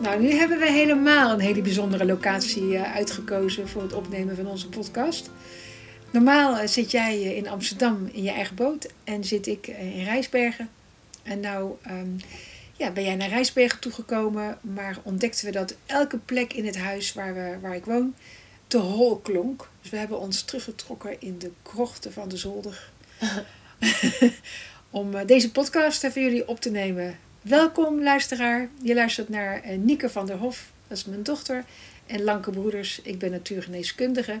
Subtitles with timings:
[0.00, 4.46] Nou, nu hebben we helemaal een hele bijzondere locatie eh, uitgekozen voor het opnemen van
[4.46, 5.30] onze podcast.
[6.10, 10.04] Normaal eh, zit jij eh, in Amsterdam in je eigen boot en zit ik in
[10.04, 10.68] Rijsbergen.
[11.22, 12.08] En nou ehm,
[12.76, 17.12] ja, ben jij naar Rijsbergen toegekomen, maar ontdekten we dat elke plek in het huis
[17.12, 18.14] waar, we, waar ik woon
[18.66, 19.68] te hol klonk.
[19.80, 22.90] Dus we hebben ons teruggetrokken in de krochten van de zolder.
[24.90, 27.18] Om deze podcast voor jullie op te nemen.
[27.40, 28.68] Welkom luisteraar.
[28.82, 31.64] Je luistert naar uh, Nieke van der Hof, dat is mijn dochter.
[32.06, 34.40] En Lanke Broeders, ik ben natuurgeneeskundige.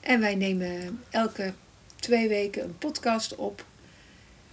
[0.00, 1.52] En wij nemen elke
[1.96, 3.64] twee weken een podcast op.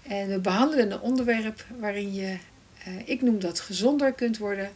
[0.02, 2.38] En we behandelen een onderwerp waarin je,
[2.88, 4.72] uh, ik noem dat gezonder kunt worden.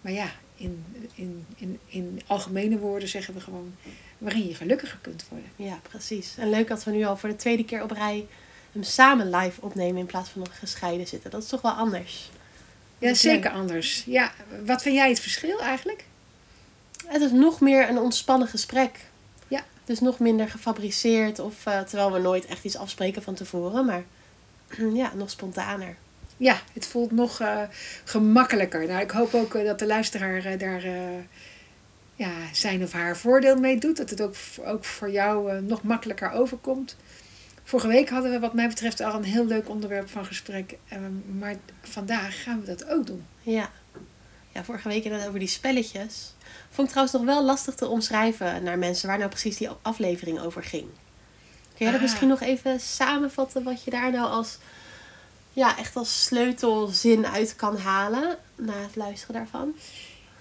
[0.00, 3.74] Maar ja, in, in, in, in algemene woorden zeggen we gewoon
[4.18, 5.50] waarin je gelukkiger kunt worden.
[5.56, 6.34] Ja, precies.
[6.38, 8.26] En leuk dat we nu al voor de tweede keer op rij
[8.72, 11.30] hem samen live opnemen in plaats van nog gescheiden zitten.
[11.30, 12.30] Dat is toch wel anders.
[13.02, 14.02] Ja, zeker anders.
[14.06, 14.32] Ja,
[14.64, 16.04] wat vind jij het verschil eigenlijk?
[17.06, 18.98] Het is nog meer een ontspannen gesprek.
[19.48, 19.64] Ja.
[19.84, 24.02] Dus nog minder gefabriceerd of uh, terwijl we nooit echt iets afspreken van tevoren, maar
[25.02, 25.96] ja, nog spontaner.
[26.36, 27.62] Ja, het voelt nog uh,
[28.04, 28.86] gemakkelijker.
[28.86, 30.82] Nou, ik hoop ook uh, dat de luisteraar daar
[32.14, 33.96] ja, zijn of haar voordeel mee doet.
[33.96, 36.96] Dat het ook, ook voor jou nog makkelijker overkomt.
[37.64, 40.78] Vorige week hadden we wat mij betreft al een heel leuk onderwerp van gesprek.
[40.88, 43.26] Ehm, maar vandaag gaan we dat ook doen.
[43.42, 43.70] Ja.
[44.52, 46.34] Ja, vorige week inderdaad over die spelletjes.
[46.70, 50.40] Vond ik trouwens nog wel lastig te omschrijven naar mensen waar nou precies die aflevering
[50.40, 50.86] over ging.
[51.76, 52.02] Kun jij dat ah.
[52.02, 54.58] misschien nog even samenvatten wat je daar nou als,
[55.52, 59.74] ja, echt als sleutelzin uit kan halen na het luisteren daarvan?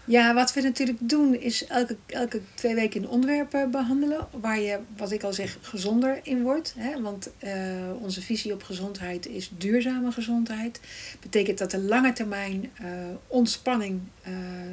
[0.06, 4.28] Ja, wat we natuurlijk doen is elke, elke twee weken een onderwerp eh, behandelen.
[4.31, 6.73] Waar je, wat ik al zeg, gezonder in wordt.
[6.78, 7.01] Hè?
[7.01, 7.51] Want uh,
[8.00, 10.79] onze visie op gezondheid is duurzame gezondheid.
[11.19, 12.88] Betekent dat de lange termijn uh,
[13.28, 14.01] ontspanning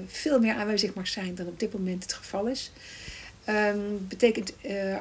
[0.06, 2.72] veel meer aanwezig mag zijn dan op dit moment het geval is.
[3.49, 4.53] Um, betekent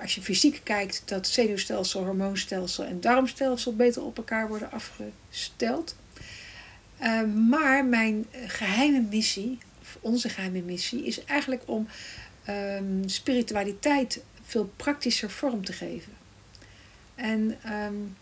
[0.01, 5.95] als je fysiek kijkt dat zenuwstelsel, hormoonstelsel en darmstelsel beter op elkaar worden afgesteld.
[6.97, 9.57] Ehm, maar mijn geheime missie
[10.07, 11.87] onze geheime missie is eigenlijk om
[12.49, 16.13] um, spiritualiteit veel praktischer vorm te geven.
[17.15, 18.15] En um,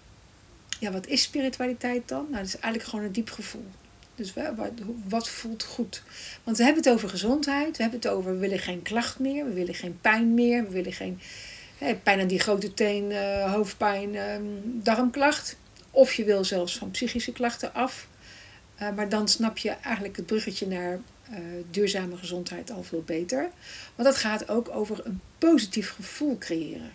[0.80, 2.24] ja, wat is spiritualiteit dan?
[2.24, 3.66] Nou, dat is eigenlijk gewoon een diep gevoel.
[4.16, 4.34] Dus
[5.08, 6.04] wat, voelt goed?
[6.44, 7.78] Want we hebben het over gezondheid.
[7.78, 9.46] We hebben het over we willen geen klacht meer.
[9.46, 10.64] We willen geen pijn meer.
[10.64, 11.20] We willen geen
[11.78, 15.58] hè, pijn aan die grote teen, uh, hoofdpijn, um, darmklacht.
[15.92, 18.08] Of je wil zelfs van psychische klachten af.
[18.82, 21.00] Uh, maar dan snap je eigenlijk het bruggetje naar
[21.32, 21.38] uh,
[21.72, 23.50] duurzame gezondheid al veel beter.
[23.96, 26.92] Want dat gaat ook over een positief gevoel creëren.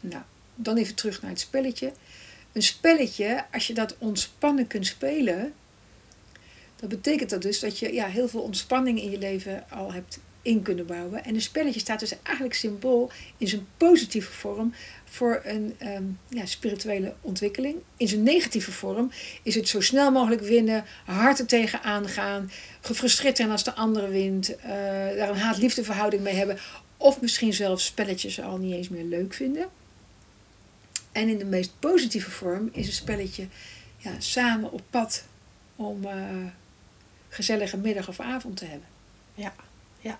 [0.00, 0.22] Nou,
[0.54, 1.92] dan even terug naar het spelletje.
[2.52, 5.54] Een spelletje, als je dat ontspannen kunt spelen,
[6.76, 10.18] dan betekent dat dus dat je ja, heel veel ontspanning in je leven al hebt
[10.44, 11.24] in kunnen bouwen.
[11.24, 14.74] En een spelletje staat dus eigenlijk symbool in zijn positieve vorm
[15.04, 17.76] voor een um, ja, spirituele ontwikkeling.
[17.96, 19.10] In zijn negatieve vorm
[19.42, 22.50] is het zo snel mogelijk winnen, hard er tegenaan gaan,
[22.80, 24.66] gefrustreerd zijn als de andere wint, uh,
[25.16, 26.58] daar een haat-liefde verhouding mee hebben.
[26.96, 29.68] Of misschien zelfs spelletjes al niet eens meer leuk vinden.
[31.12, 33.46] En in de meest positieve vorm is een spelletje
[33.96, 35.24] ja, samen op pad
[35.76, 36.12] om uh,
[37.28, 38.88] gezellige middag of avond te hebben.
[39.34, 39.54] Ja,
[40.00, 40.18] ja.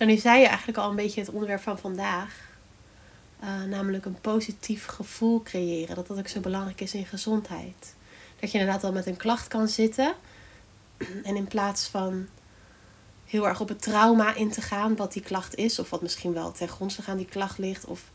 [0.00, 2.48] Nou, nu zei je eigenlijk al een beetje het onderwerp van vandaag.
[3.42, 5.94] Uh, namelijk een positief gevoel creëren.
[5.94, 7.94] Dat dat ook zo belangrijk is in gezondheid.
[8.40, 10.14] Dat je inderdaad al met een klacht kan zitten.
[11.22, 12.28] En in plaats van
[13.26, 16.32] heel erg op het trauma in te gaan, wat die klacht is, of wat misschien
[16.32, 18.10] wel ten grondslag aan die klacht ligt, of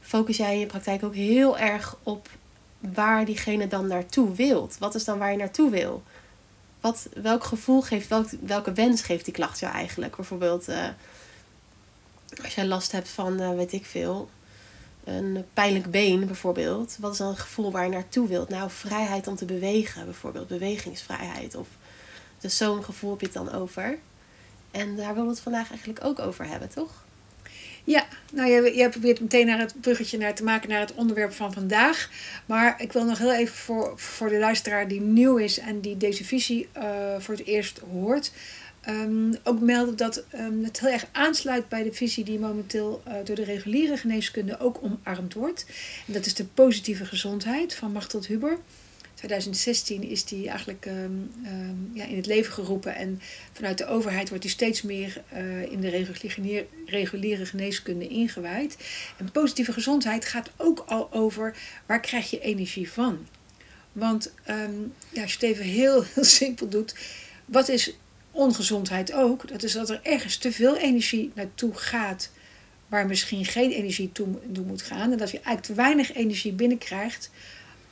[0.00, 2.28] focus jij in je praktijk ook heel erg op
[2.78, 4.78] waar diegene dan naartoe wilt?
[4.78, 6.02] Wat is dan waar je naartoe wil?
[6.80, 10.16] Wat, welk gevoel geeft, welk, welke wens geeft die klacht jou eigenlijk?
[10.16, 10.88] Bijvoorbeeld, uh,
[12.42, 14.30] als jij last hebt van, uh, weet ik veel,
[15.04, 16.96] een pijnlijk been bijvoorbeeld.
[17.00, 18.48] Wat is dan het gevoel waar je naartoe wilt?
[18.48, 21.54] Nou, vrijheid om te bewegen bijvoorbeeld, bewegingsvrijheid.
[21.54, 21.68] Of,
[22.38, 23.98] dus zo'n gevoel heb je het dan over.
[24.70, 27.04] En daar willen we het vandaag eigenlijk ook over hebben, toch?
[27.84, 31.52] Ja, nou je probeert meteen naar het bruggetje naar te maken naar het onderwerp van
[31.52, 32.10] vandaag.
[32.46, 35.96] Maar ik wil nog heel even voor, voor de luisteraar die nieuw is en die
[35.96, 36.82] deze visie uh,
[37.18, 38.32] voor het eerst hoort.
[38.88, 43.14] Um, ook melden dat um, het heel erg aansluit bij de visie die momenteel uh,
[43.24, 45.66] door de reguliere geneeskunde ook omarmd wordt.
[46.06, 48.58] En dat is de positieve gezondheid van Machteld Huber.
[49.20, 52.94] 2016 is die eigenlijk um, um, ja, in het leven geroepen.
[52.94, 53.20] En
[53.52, 56.16] vanuit de overheid wordt die steeds meer uh, in de
[56.86, 58.76] reguliere, geneeskunde ingewijd.
[59.16, 61.56] En positieve gezondheid gaat ook al over
[61.86, 63.26] waar krijg je energie van?
[63.92, 64.80] Want ehm,
[65.12, 66.94] ja, als je het even heel, simpel doet,
[67.44, 67.96] wat is
[68.30, 69.48] ongezondheid ook?
[69.48, 72.30] Dat is dat er ergens te veel energie naartoe gaat
[72.88, 74.26] waar misschien geen energie toe,
[74.66, 75.12] moet gaan.
[75.12, 77.30] En dat je eigenlijk te weinig energie binnenkrijgt.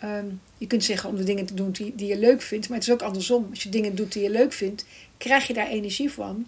[0.04, 2.78] Um, je kunt zeggen om de dingen te doen die, die je leuk vindt, maar
[2.78, 3.46] het is ook andersom.
[3.50, 4.84] Als je dingen doet die je leuk vindt,
[5.16, 6.46] krijg je daar energie van.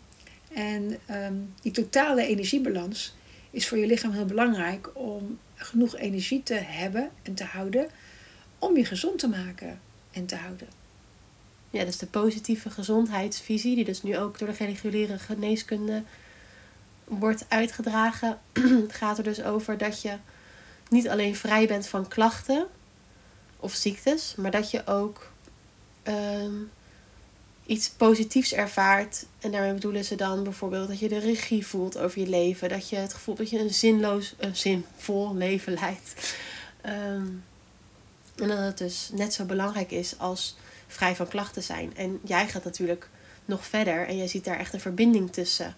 [0.52, 3.14] En ehm, die totale energiebalans
[3.50, 7.88] is voor je lichaam heel belangrijk om genoeg energie te hebben en te houden
[8.58, 9.80] om je gezond te maken
[10.10, 10.68] en te houden.
[11.70, 16.02] Ja, dus de positieve gezondheidsvisie, die dus nu ook door de reguliere geneeskunde
[17.04, 18.38] wordt uitgedragen,
[18.88, 20.16] gaat er dus over dat je
[20.88, 22.66] niet alleen vrij bent van klachten
[23.60, 25.30] of ziektes, maar dat je ook
[26.02, 26.54] ehm,
[27.66, 29.26] iets positiefs ervaart.
[29.38, 32.68] En daarmee bedoelen ze dan bijvoorbeeld dat je de regie voelt over je leven.
[32.68, 36.36] Dat je het gevoel dat je een zinloos, een zinvol leven leidt.
[36.80, 37.26] Ehm,
[38.36, 40.56] en dat het dus net zo belangrijk is als
[40.86, 41.96] vrij van klachten zijn.
[41.96, 43.08] En jij gaat natuurlijk
[43.44, 45.76] nog verder en jij ziet daar echt een verbinding tussen.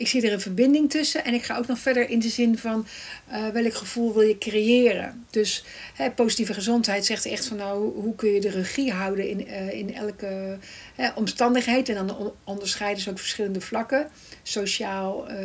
[0.00, 2.58] Ik zie er een verbinding tussen en ik ga ook nog verder in de zin
[2.58, 2.86] van
[3.32, 5.24] uh, welk gevoel wil je creëren.
[5.30, 5.64] Dus
[5.94, 9.72] hè, positieve gezondheid zegt echt van nou, hoe kun je de regie houden in, uh,
[9.72, 10.58] in elke
[10.94, 11.88] hè, omstandigheid.
[11.88, 14.10] En dan onderscheiden ze ook verschillende vlakken.
[14.42, 15.36] Sociaal, uh,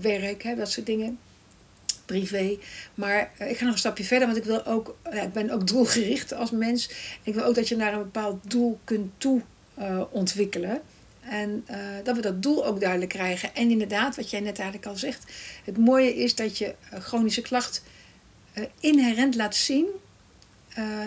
[0.00, 1.18] werk, hè, dat soort dingen.
[2.04, 2.58] Privé.
[2.94, 5.66] Maar ik ga nog een stapje verder, want ik wil ook, ja, ik ben ook
[5.66, 6.90] doelgericht als mens.
[7.22, 9.42] Ik wil ook dat je naar een bepaald doel kunt toe
[10.10, 10.82] ontwikkelen.
[11.28, 13.54] En uh, dat we dat doel ook duidelijk krijgen.
[13.54, 15.24] En inderdaad, wat jij net eigenlijk al zegt.
[15.64, 17.82] Het mooie is dat je uh, chronische klacht
[18.54, 19.86] uh, inherent laat zien.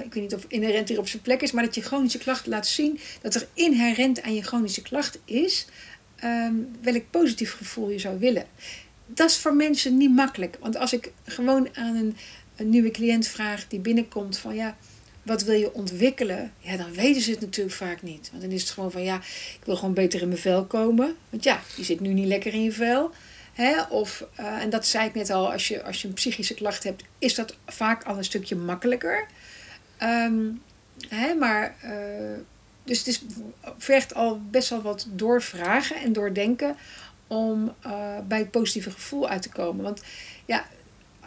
[0.03, 1.51] ik weet niet of inherent hier op zijn plek is.
[1.51, 2.99] Maar dat je chronische klacht laat zien.
[3.21, 5.67] Dat er inherent aan je chronische klacht is.
[6.23, 8.45] Um, welk positief gevoel je zou willen.
[9.05, 10.57] Dat is voor mensen niet makkelijk.
[10.59, 12.17] Want als ik gewoon aan een,
[12.55, 14.77] een nieuwe cliënt vraag die binnenkomt van ja
[15.29, 16.53] wat wil je ontwikkelen?
[16.59, 18.29] Ja, dan weten ze het natuurlijk vaak niet.
[18.31, 19.15] Want dan is het gewoon van ja,
[19.59, 21.15] ik wil gewoon beter in mijn vel komen.
[21.29, 23.11] Want ja, je zit nu niet lekker in je vel.
[23.53, 23.81] Hè?
[23.81, 26.83] Of, uh, en dat zei ik net al, als je, als je een psychische klacht
[26.83, 29.25] hebt, is dat vaak al een stukje makkelijker.
[30.03, 30.61] Um,
[31.07, 31.33] hè?
[31.33, 31.91] Maar, uh,
[32.83, 33.21] dus het is,
[33.77, 36.75] vergt al best wel wat doorvragen en doordenken
[37.27, 39.83] om uh, bij het positieve gevoel uit te komen.
[39.83, 40.01] Want
[40.45, 40.65] ja,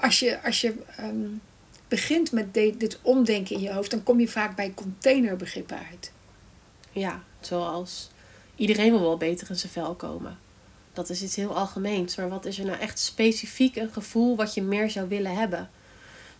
[0.00, 1.40] als je, als je um,
[1.92, 6.12] begint met dit omdenken in je hoofd, dan kom je vaak bij containerbegrippen uit.
[6.92, 8.10] Ja, zoals
[8.56, 10.38] iedereen wil wel beter in zijn vel komen.
[10.92, 12.16] Dat is iets heel algemeens.
[12.16, 15.70] Maar wat is er nou echt specifiek een gevoel wat je meer zou willen hebben?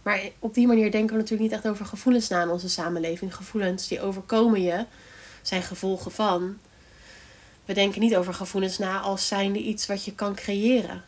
[0.03, 3.35] Maar op die manier denken we natuurlijk niet echt over gevoelens na in onze samenleving.
[3.35, 4.87] Gevoelens die overkomen je
[5.43, 6.59] zijn gevolgen van.
[7.65, 11.05] We denken niet over gevoelens na als zijnde iets wat je kan creëren.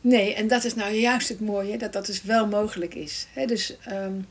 [0.00, 3.26] Nee, en dat is nou juist het mooie, dat dat dus wel mogelijk is.
[3.32, 4.26] He, dus um,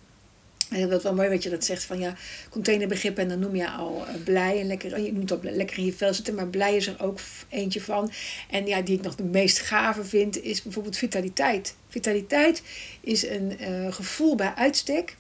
[0.89, 2.15] dat wel mooi wat je dat zegt van ja,
[2.49, 5.85] containerbegrip en dan noem je al uh, blij en lekker, je noemt op lekker in
[5.85, 7.19] je vel zitten, maar blij is er ook
[7.49, 8.11] eentje van.
[8.49, 11.75] En ja, die ik nog de meest gave vind, is bijvoorbeeld vitaliteit.
[11.87, 12.61] Vitaliteit
[13.01, 15.15] is een uh, gevoel bij uitstek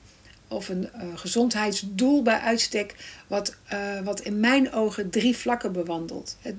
[0.47, 2.95] of een uh, gezondheidsdoel bij uitstek,
[3.27, 6.37] wat, uh, wat in mijn ogen drie vlakken bewandelt.
[6.41, 6.55] Het,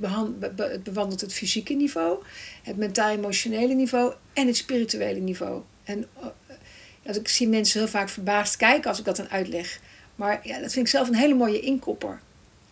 [0.56, 2.22] het bewandelt het fysieke niveau,
[2.62, 5.62] het mentaal-emotionele niveau en het spirituele niveau.
[5.84, 6.26] En uh,
[7.06, 9.80] als ik zie mensen heel vaak verbaasd kijken als ik dat dan uitleg.
[10.14, 12.20] Maar ja, dat vind ik zelf een hele mooie inkopper.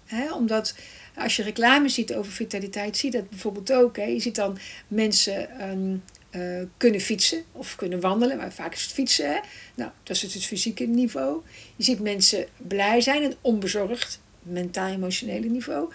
[0.04, 0.32] Hè?
[0.32, 0.74] Omdat
[1.14, 3.96] als je reclame ziet over vitaliteit, zie je dat bijvoorbeeld ook.
[3.96, 4.04] Hè?
[4.04, 4.58] Je ziet dan
[4.88, 6.02] mensen um,
[6.36, 9.28] uh, kunnen fietsen of kunnen wandelen, maar vaak is het fietsen.
[9.28, 9.38] Hè?
[9.74, 11.42] Nou, dat is het fysieke niveau.
[11.76, 15.92] Je ziet mensen blij zijn en onbezorgd, mentaal-emotionele niveau.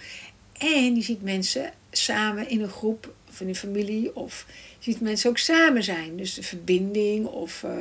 [0.57, 4.45] En je ziet mensen samen in een groep of in een familie, of
[4.79, 6.17] je ziet mensen ook samen zijn.
[6.17, 7.71] Dus de verbinding of uh,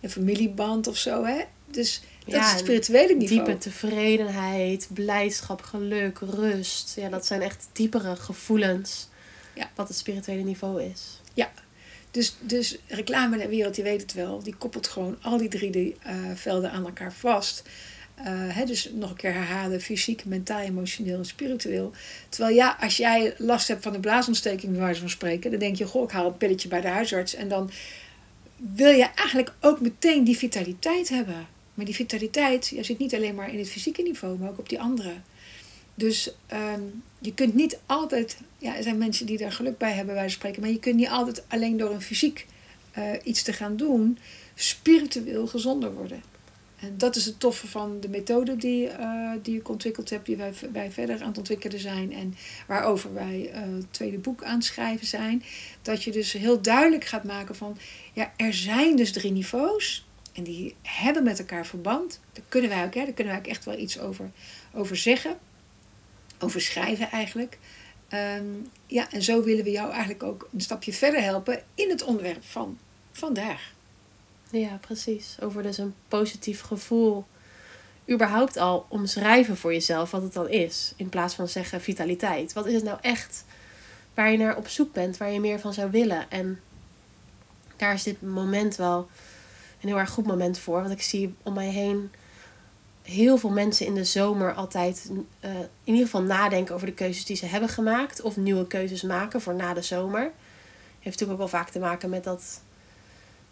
[0.00, 1.24] een familieband of zo.
[1.24, 1.40] Hè?
[1.66, 3.44] Dus dat ja, is het spirituele niveau.
[3.44, 6.96] Diepe tevredenheid, blijdschap, geluk, rust.
[6.96, 9.08] Ja, dat zijn echt diepere gevoelens.
[9.54, 9.70] Ja.
[9.74, 11.19] Wat het spirituele niveau is.
[11.34, 11.50] Ja,
[12.10, 14.42] dus, dus reclame de wereld, die weet het wel.
[14.42, 17.62] Die koppelt gewoon al die drie die, uh, velden aan elkaar vast.
[18.18, 21.92] Uh, hè, dus nog een keer herhalen, fysiek, mentaal, emotioneel en spiritueel.
[22.28, 25.76] Terwijl ja, als jij last hebt van een blaasontsteking, waar ze van spreken, dan denk
[25.76, 27.34] je, goh, ik haal een pilletje bij de huisarts.
[27.34, 27.70] En dan
[28.56, 31.46] wil je eigenlijk ook meteen die vitaliteit hebben.
[31.74, 34.68] Maar die vitaliteit, je zit niet alleen maar in het fysieke niveau, maar ook op
[34.68, 35.12] die andere.
[36.00, 40.14] Dus um, je kunt niet altijd, ja, er zijn mensen die daar geluk bij hebben,
[40.14, 42.46] wij spreken, maar je kunt niet altijd alleen door een fysiek
[42.98, 44.18] uh, iets te gaan doen,
[44.54, 46.22] spiritueel gezonder worden.
[46.80, 50.36] En dat is het toffe van de methode die, uh, die ik ontwikkeld heb, die
[50.36, 52.34] wij, wij verder aan het ontwikkelen zijn en
[52.66, 55.42] waarover wij uh, het tweede boek aan het schrijven zijn.
[55.82, 57.78] Dat je dus heel duidelijk gaat maken van,
[58.12, 62.20] ja, er zijn dus drie niveaus En die hebben met elkaar verband.
[62.32, 64.30] Daar kunnen wij ook, hè, daar kunnen wij ook echt wel iets over,
[64.74, 65.36] over zeggen.
[66.40, 67.58] Over schrijven eigenlijk.
[68.08, 68.44] Ehm,
[68.86, 72.44] ja, en zo willen we jou eigenlijk ook een stapje verder helpen in het onderwerp
[72.44, 72.78] van
[73.12, 73.72] vandaag.
[74.50, 75.36] Ja, precies.
[75.40, 77.24] Over dus een positief gevoel.
[78.10, 80.92] Überhaupt al omschrijven voor jezelf wat het dan is.
[80.96, 82.52] In plaats van zeggen vitaliteit.
[82.52, 83.44] Wat is het nou echt
[84.14, 86.30] waar je naar op zoek bent, waar je meer van zou willen?
[86.30, 86.60] En
[87.76, 89.08] daar is dit moment wel
[89.80, 90.80] een heel erg goed moment voor.
[90.80, 92.10] Want ik zie om mij heen
[93.02, 95.50] heel veel mensen in de zomer altijd uh,
[95.84, 98.22] in ieder geval nadenken over de keuzes die ze hebben gemaakt.
[98.22, 100.20] Of nieuwe keuzes maken voor na de zomer.
[101.00, 102.60] Heeft natuurlijk ook wel vaak te maken met dat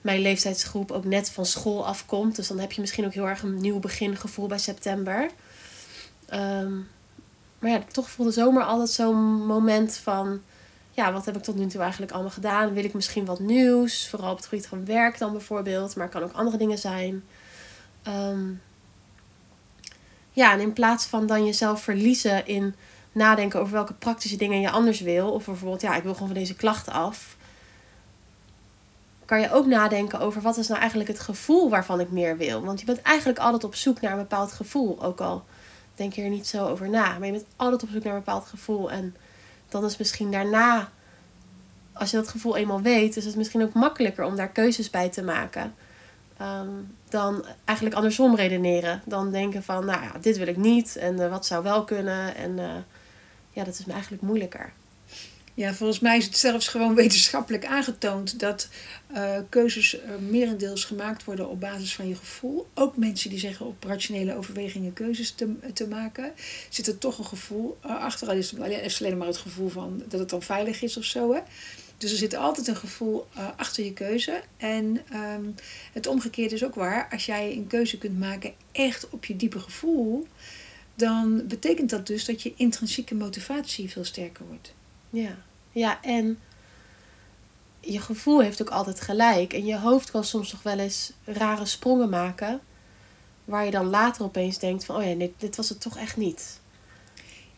[0.00, 2.36] mijn leeftijdsgroep ook net van school afkomt.
[2.36, 5.30] Dus dan heb je misschien ook heel erg een nieuw begingevoel bij september.
[6.26, 6.72] Ehm,
[7.58, 10.42] maar ja, toch voelt de zomer altijd zo'n moment van...
[10.90, 12.72] Ja, wat heb ik tot nu toe eigenlijk allemaal gedaan?
[12.72, 14.08] Wil ik misschien wat nieuws?
[14.08, 15.96] Vooral op het gebied van werk dan bijvoorbeeld.
[15.96, 17.24] Maar het kan ook andere dingen zijn.
[18.02, 18.46] Ehm,
[20.38, 22.74] ja, en in plaats van dan jezelf verliezen in
[23.12, 25.32] nadenken over welke praktische dingen je anders wil.
[25.32, 27.36] Of bijvoorbeeld, ja, ik wil gewoon van deze klachten af
[29.24, 32.64] kan je ook nadenken over wat is nou eigenlijk het gevoel waarvan ik meer wil.
[32.64, 35.02] Want je bent eigenlijk altijd op zoek naar een bepaald gevoel.
[35.04, 35.44] Ook al
[35.94, 37.18] denk je er niet zo over na.
[37.18, 38.90] Maar je bent altijd op zoek naar een bepaald gevoel.
[38.90, 39.16] En
[39.68, 40.90] dan is misschien daarna,
[41.92, 45.08] als je dat gevoel eenmaal weet, is het misschien ook makkelijker om daar keuzes bij
[45.08, 45.74] te maken.
[46.38, 46.68] Ehm,
[47.08, 49.02] dan eigenlijk andersom redeneren.
[49.04, 50.96] Dan denken van, nou ja, dit wil ik niet.
[50.96, 52.34] En uh, wat zou wel kunnen.
[52.34, 52.74] En uh,
[53.50, 54.72] ja, dat is me eigenlijk moeilijker.
[55.54, 58.68] Ja, volgens mij is het zelfs gewoon wetenschappelijk aangetoond dat
[59.14, 62.66] uh, keuzes merendeels gemaakt worden op basis van je gevoel.
[62.74, 66.32] Ook mensen die zeggen op rationele overwegingen keuzes te, te maken,
[66.68, 68.28] zit er toch een gevoel achter.
[68.28, 71.04] Al is het alleen, alleen maar het gevoel van dat het dan veilig is of
[71.04, 71.32] zo.
[71.32, 71.40] Hè?
[71.98, 74.42] Dus er zit altijd een gevoel achter je keuze.
[74.56, 75.54] En um,
[75.92, 77.08] het omgekeerde is ook waar.
[77.10, 80.26] Als jij een keuze kunt maken echt op je diepe gevoel,
[80.94, 84.74] dan betekent dat dus dat je intrinsieke motivatie veel sterker wordt.
[85.10, 85.36] Ja.
[85.72, 86.38] Ja, en
[87.80, 89.52] je gevoel heeft ook altijd gelijk.
[89.52, 92.60] En je hoofd kan soms nog wel eens rare sprongen maken.
[93.44, 96.16] Waar je dan later opeens denkt van, oh ja, dit, dit was het toch echt
[96.16, 96.60] niet.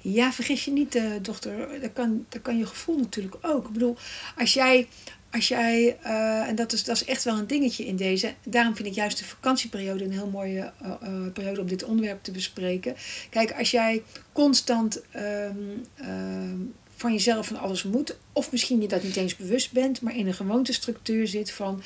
[0.01, 1.81] Ja, vergis je niet, uh, dochter.
[1.81, 3.67] Dat kan, dat kan je gevoel natuurlijk ook.
[3.67, 3.97] Ik bedoel,
[4.37, 4.89] als jij,
[5.31, 8.35] als jij uh, en dat is, dat is echt wel een dingetje in deze.
[8.45, 12.31] Daarom vind ik juist de vakantieperiode een heel mooie uh, periode om dit onderwerp te
[12.31, 12.97] bespreken.
[13.31, 14.03] Kijk, als jij
[14.33, 18.17] constant um, um, van jezelf van alles moet.
[18.33, 21.83] Of misschien je dat niet eens bewust bent, maar in een gewoontestructuur zit van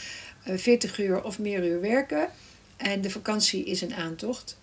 [0.47, 2.29] uh, eh, 40 uur of meer uur werken.
[2.77, 4.59] En de vakantie is een aantocht.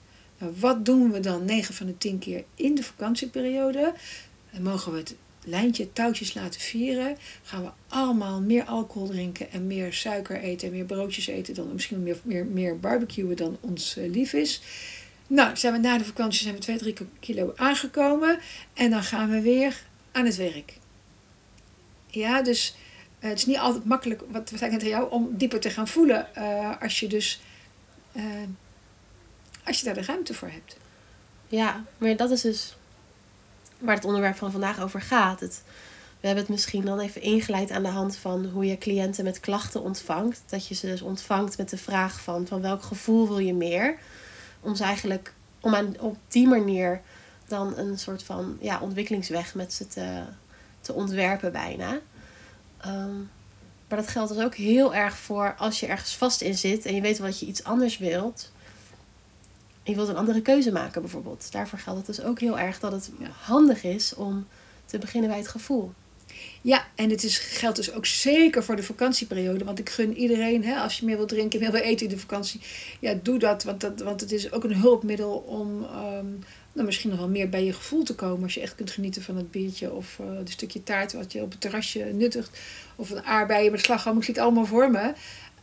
[0.59, 3.93] Wat doen we dan 9 van de 10 keer in de vakantieperiode?
[4.59, 7.17] Mogen we het lijntje touwtjes laten vieren.
[7.43, 11.73] Gaan we allemaal meer alcohol drinken en meer suiker eten en meer broodjes eten dan
[11.73, 14.61] misschien meer, meer, meer barbecuen dan ons uh, lief is.
[15.27, 18.39] Nou, zijn we na de vakantie zijn we 2, 3 kilo aangekomen.
[18.73, 20.73] En dan gaan we weer aan het werk.
[22.07, 22.75] Ja, dus
[23.19, 25.87] uh, het is niet altijd makkelijk, wat, wat ik net jou, om dieper te gaan
[25.87, 27.41] voelen uh, als je dus,
[29.65, 30.77] als je daar de ruimte voor hebt.
[31.47, 32.75] Ja, maar dat is dus
[33.77, 35.39] waar het onderwerp van vandaag over gaat.
[35.39, 35.63] Het,
[36.19, 39.39] we hebben het misschien dan even ingeleid aan de hand van hoe je cliënten met
[39.39, 40.41] klachten ontvangt.
[40.45, 43.97] Dat je ze dus ontvangt met de vraag van, van welk gevoel wil je meer?
[44.59, 47.01] Om ze eigenlijk, om aan, op die manier
[47.47, 50.23] dan een soort van ja, ontwikkelingsweg met ze te,
[50.81, 51.99] te ontwerpen bijna.
[52.85, 53.29] Um,
[53.91, 56.95] maar dat geldt dus ook heel erg voor als je ergens vast in zit en
[56.95, 58.51] je weet wat je iets anders wilt.
[59.83, 61.51] Je wilt een andere keuze maken bijvoorbeeld.
[61.51, 63.11] Daarvoor geldt het dus ook heel erg dat het
[63.41, 64.47] handig is om
[64.85, 65.91] te beginnen bij het gevoel.
[66.61, 69.63] Ja, en het is, geldt dus ook zeker voor de vakantieperiode.
[69.63, 72.19] Want ik gun iedereen, hè, als je meer wil drinken, meer wil eten in de
[72.19, 72.61] vakantie,
[72.99, 73.63] ja, doe dat.
[73.63, 77.49] Want, dat, want het is ook een hulpmiddel om um, nou, misschien nog wel meer
[77.49, 78.43] bij je gevoel te komen.
[78.43, 81.41] Als je echt kunt genieten van het biertje of uh, het stukje taart wat je
[81.41, 82.59] op het terrasje nuttigt.
[82.95, 85.13] Of een aardbeien met slagroom, ik zie het allemaal voor me.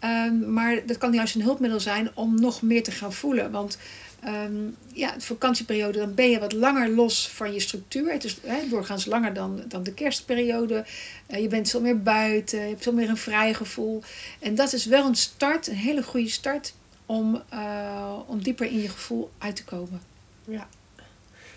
[0.05, 3.51] Um, maar dat kan juist een hulpmiddel zijn om nog meer te gaan voelen.
[3.51, 3.79] Want
[4.27, 8.13] um, ja, de vakantieperiode, dan ben je wat langer los van je structuur.
[8.13, 8.37] Het is
[8.71, 10.85] doorgaans langer dan, dan de kerstperiode.
[11.31, 14.03] Uh, je bent veel meer buiten, je hebt veel meer een vrij gevoel.
[14.39, 16.75] En dat is wel een start, een hele goede start
[17.07, 20.01] om, uh, om dieper in je gevoel uit te komen.
[20.45, 20.69] Ja.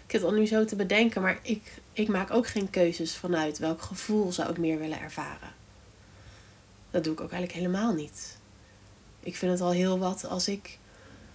[0.05, 1.61] Ik zit al nu zo te bedenken, maar ik,
[1.93, 5.53] ik maak ook geen keuzes vanuit welk gevoel zou ik meer willen ervaren.
[6.91, 8.37] Dat doe ik ook eigenlijk helemaal niet.
[9.19, 10.77] Ik vind het al heel wat als ik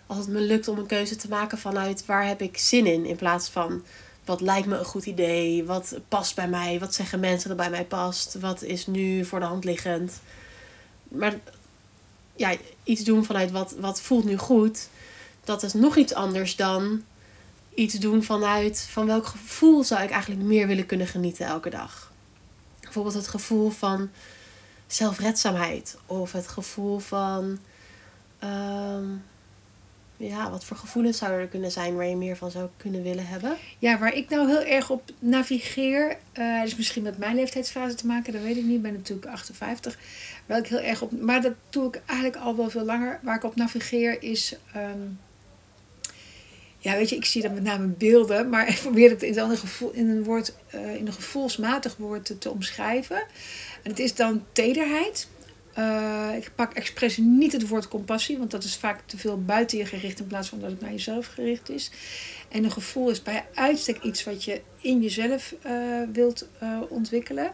[0.06, 3.04] als het me lukt om een keuze te maken vanuit waar heb ik zin in,
[3.04, 3.82] in plaats van
[4.24, 7.70] wat lijkt me een goed idee, wat past bij mij, wat zeggen mensen dat bij
[7.70, 10.20] mij past, wat is nu voor de hand liggend.
[11.08, 11.34] Maar
[12.36, 14.88] ja, iets doen vanuit wat, wat voelt nu goed.
[15.44, 17.02] Dat is nog iets anders dan
[17.74, 22.12] iets doen vanuit van welk gevoel zou ik eigenlijk meer willen kunnen genieten elke dag.
[22.80, 24.10] Bijvoorbeeld het gevoel van
[24.86, 27.58] zelfredzaamheid of het gevoel van
[28.38, 29.04] ehm,
[30.16, 33.26] ja, wat voor gevoelens zouden er kunnen zijn waar je meer van zou kunnen willen
[33.26, 33.56] hebben?
[33.78, 38.06] Ja, waar ik nou heel erg op navigeer, uh, is misschien met mijn leeftijdsfase te
[38.06, 38.76] maken, dat weet ik niet.
[38.76, 39.98] Ik ben natuurlijk 58.
[40.46, 43.20] Waar ik heel erg op, maar dat doe ik eigenlijk al wel veel langer.
[43.22, 44.56] Waar ik op navigeer is.
[44.72, 45.00] Ehm,
[46.78, 49.56] ja, weet je, ik zie dat met name beelden, maar ik probeer het in een,
[49.56, 53.16] gevoel, in een, woord, uh, in een gevoelsmatig woord te, te omschrijven.
[53.82, 55.28] En het is dan tederheid.
[55.78, 59.78] Uh, ik pak expres niet het woord compassie, want dat is vaak te veel buiten
[59.78, 61.90] je gericht in plaats van dat het naar jezelf gericht is.
[62.48, 65.72] En een gevoel is bij uitstek iets wat je in jezelf uh,
[66.12, 67.52] wilt uh, ontwikkelen.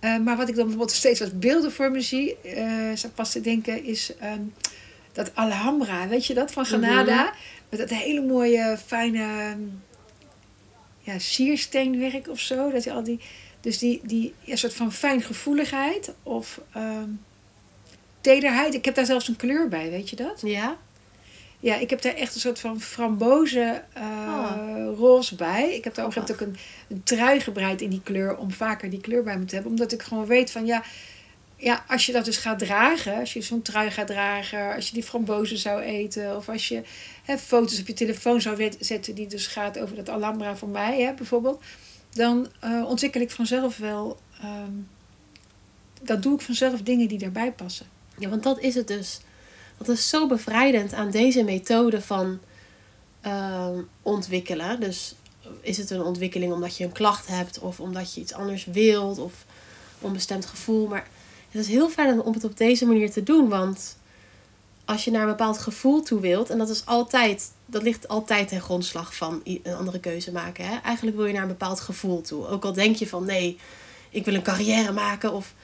[0.00, 2.36] maar wat ik dan bijvoorbeeld steeds als beelden voor me zie,
[3.14, 4.54] pas te denken, is um,
[5.12, 7.22] dat Alhambra, weet je dat, van Granada.
[7.22, 7.36] Mm -hmm.
[7.68, 9.56] Met dat hele mooie, fijne
[10.98, 12.70] ja, siersteenwerk of zo.
[12.70, 13.20] Dat je al die,
[13.60, 16.60] dus die, die ja, soort van fijngevoeligheid of...
[16.76, 17.20] Um,
[18.24, 18.74] tederheid.
[18.74, 20.42] Ik heb daar zelfs een kleur bij, weet je dat?
[20.44, 20.76] Ja.
[21.60, 24.98] Ja, ik heb daar echt een soort van framboze uh, oh.
[24.98, 25.74] roze bij.
[25.74, 26.56] Ik heb daar ook, ook een,
[26.88, 29.72] een trui gebreid in die kleur om vaker die kleur bij me te hebben.
[29.72, 30.82] Omdat ik gewoon weet van ja,
[31.56, 34.94] ja als je dat dus gaat dragen, als je zo'n trui gaat dragen, als je
[34.94, 36.82] die frambozen zou eten, of als je
[37.24, 41.00] hè, foto's op je telefoon zou zetten die dus gaat over dat Alhambra voor mij,
[41.00, 41.62] hè, bijvoorbeeld,
[42.10, 44.88] dan uh, ontwikkel ik vanzelf wel, um,
[46.02, 47.93] dan doe ik vanzelf dingen die daarbij passen.
[48.18, 49.20] Ja, want dat is het dus.
[49.78, 52.38] Dat is zo bevrijdend aan deze methode van
[53.26, 53.68] uh,
[54.02, 54.80] ontwikkelen.
[54.80, 55.14] Dus
[55.60, 59.18] is het een ontwikkeling omdat je een klacht hebt of omdat je iets anders wilt
[59.18, 59.32] of
[60.00, 60.86] onbestemd gevoel.
[60.86, 61.06] Maar
[61.50, 63.96] het is heel fijn om het op deze manier te doen, want
[64.84, 68.48] als je naar een bepaald gevoel toe wilt, en dat is altijd, dat ligt altijd
[68.48, 70.66] ten grondslag van een andere keuze maken.
[70.66, 70.76] Hè?
[70.76, 72.46] Eigenlijk wil je naar een bepaald gevoel toe.
[72.46, 73.58] Ook al denk je van nee,
[74.10, 75.54] ik wil een carrière maken of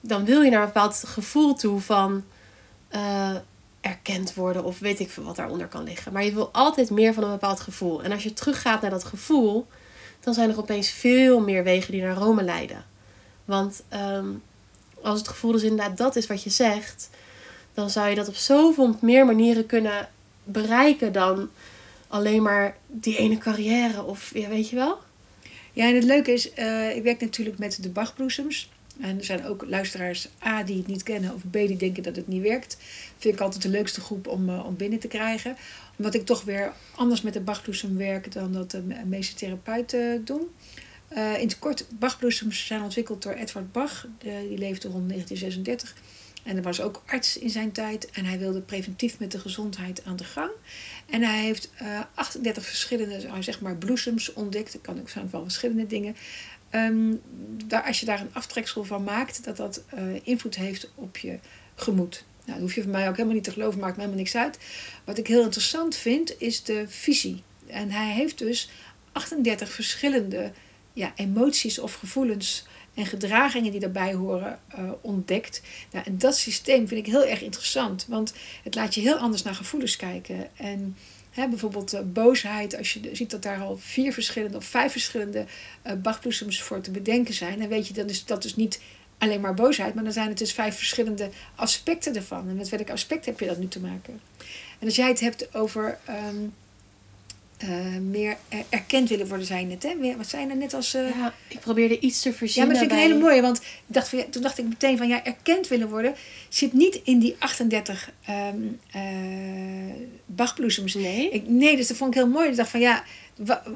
[0.00, 2.24] dan wil je naar een bepaald gevoel toe van
[2.94, 3.34] uh,
[3.80, 6.12] erkend worden of weet ik veel wat daaronder kan liggen.
[6.12, 8.02] Maar je wil altijd meer van een bepaald gevoel.
[8.02, 9.66] En als je teruggaat naar dat gevoel,
[10.20, 12.84] dan zijn er opeens veel meer wegen die naar Rome leiden.
[13.44, 14.42] Want um,
[15.02, 17.10] als het gevoel dus inderdaad dat is wat je zegt,
[17.74, 20.08] dan zou je dat op zoveel meer manieren kunnen
[20.44, 21.50] bereiken dan
[22.08, 24.98] alleen maar die ene carrière of ja, weet je wel?
[25.72, 28.70] Ja, en het leuke is, uh, ik werk natuurlijk met de Bachbloesems.
[29.00, 32.16] En er zijn ook luisteraars A die het niet kennen of B die denken dat
[32.16, 32.76] het niet werkt.
[33.18, 35.56] Vind ik altijd de leukste groep om, uh, om binnen te krijgen.
[35.96, 40.48] Omdat ik toch weer anders met de Bachbloesem werk dan dat de meeste therapeuten doen.
[41.16, 44.06] Uh, in het kort, Bachbloesems zijn ontwikkeld door Edward Bach.
[44.18, 45.94] Die leefde rond 1936.
[46.42, 48.10] En hij was ook arts in zijn tijd.
[48.10, 50.50] En hij wilde preventief met de gezondheid aan de gang.
[51.06, 54.72] En hij heeft uh, 38 verschillende zeg maar, bloesems ontdekt.
[54.72, 56.16] Dat kan ook zijn van verschillende dingen.
[56.74, 57.20] Um,
[57.84, 61.38] als je daar een aftreksel van maakt, dat dat uh, invloed heeft op je
[61.74, 62.24] gemoed.
[62.44, 64.36] Nou, dat hoef je van mij ook helemaal niet te geloven, maakt me helemaal niks
[64.36, 64.58] uit.
[65.04, 67.42] Wat ik heel interessant vind, is de visie.
[67.66, 68.70] En hij heeft dus
[69.12, 70.52] 38 verschillende
[70.92, 75.62] ja, emoties of gevoelens en gedragingen die daarbij horen uh, ontdekt.
[75.92, 79.42] Nou, en dat systeem vind ik heel erg interessant, want het laat je heel anders
[79.42, 80.56] naar gevoelens kijken.
[80.56, 80.96] En
[81.30, 85.44] He, bijvoorbeeld uh, boosheid, als je ziet dat daar al vier verschillende of vijf verschillende
[85.86, 88.80] uh, Bachbloesems voor te bedenken zijn, dan weet je dat is dat dus niet
[89.18, 92.48] alleen maar boosheid, maar dan zijn het dus vijf verschillende aspecten ervan.
[92.48, 94.20] En met welk aspect heb je dat nu te maken?
[94.78, 96.54] En als jij het hebt over um,
[97.64, 98.36] uh, meer
[98.68, 99.82] erkend willen worden, zijn net.
[99.82, 100.16] Hè?
[100.16, 100.94] Wat zijn er net als.
[100.94, 101.08] Uh...
[101.08, 102.72] Ja, ik probeerde iets te verzinnen.
[102.72, 103.42] Ja, maar dat vind ik een hele mooie.
[103.42, 106.14] Want ik dacht, toen dacht ik meteen van ja, erkend willen worden
[106.48, 109.02] zit niet in die 38 um, uh,
[110.26, 110.94] Bachbloesems.
[110.94, 111.30] Nee.
[111.30, 112.48] Ik, nee, dus dat vond ik heel mooi.
[112.48, 113.04] Ik dacht van ja,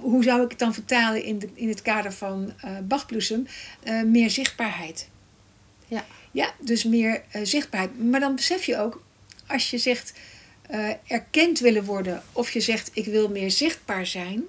[0.01, 3.47] hoe zou ik het dan vertalen in, de, in het kader van Bachbloesem?
[4.07, 5.09] meer zichtbaarheid.
[5.87, 6.05] Ja.
[6.31, 8.11] Ja, dus meer zichtbaarheid.
[8.11, 9.03] Maar dan besef je ook,
[9.47, 10.13] als je zegt
[10.71, 14.45] uh, erkend willen worden of je zegt ik wil meer zichtbaar zijn.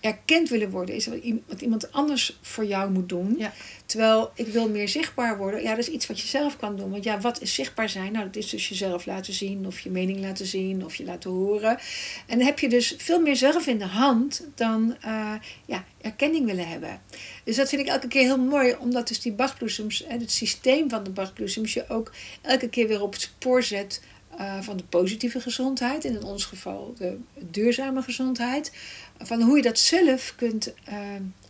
[0.00, 1.06] Erkend willen worden is
[1.46, 3.34] wat iemand anders voor jou moet doen.
[3.38, 3.52] Ja.
[3.86, 6.90] Terwijl ik wil meer zichtbaar worden, ja, dat is iets wat je zelf kan doen.
[6.90, 8.12] Want ja, wat is zichtbaar zijn?
[8.12, 11.30] Nou, dat is dus jezelf laten zien, of je mening laten zien, of je laten
[11.30, 11.78] horen.
[12.26, 15.34] En dan heb je dus veel meer zelf in de hand dan uh,
[15.66, 17.00] ja, erkenning willen hebben.
[17.44, 21.04] Dus dat vind ik elke keer heel mooi, omdat dus die Bachbloesems, het systeem van
[21.04, 24.02] de Bachbloesems, je ook elke keer weer op het spoor zet
[24.38, 28.72] uh, van de positieve gezondheid, in ons geval de duurzame gezondheid,
[29.18, 30.98] van hoe je dat zelf kunt uh,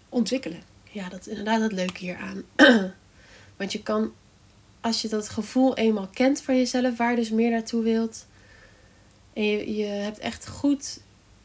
[0.08, 0.62] ontwikkelen.
[0.90, 2.42] Ja, dat is inderdaad het leuke hieraan.
[3.56, 4.12] Want je kan
[4.80, 8.26] als je dat gevoel eenmaal kent van jezelf, waar je dus meer naartoe wilt.
[9.32, 11.00] En je, je hebt echt goed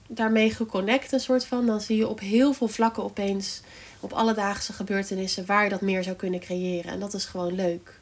[0.08, 1.66] daarmee geconnect, een soort van.
[1.66, 3.62] Dan zie je op heel veel vlakken opeens,
[4.00, 6.92] op alledaagse gebeurtenissen, waar je dat meer zou kunnen creëren.
[6.92, 8.00] En dat is gewoon leuk.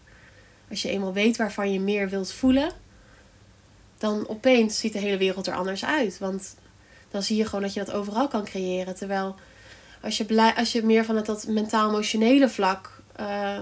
[0.69, 2.72] Als je eenmaal weet waarvan je meer wilt voelen,
[4.04, 6.18] dan opeens ziet de hele wereld er anders uit.
[6.18, 6.56] Want
[7.10, 8.96] dan zie je gewoon dat je dat overal kan creëren.
[8.96, 9.36] Terwijl
[10.02, 13.60] als je, blij, als je meer van het dat mentaal-emotionele vlak uh,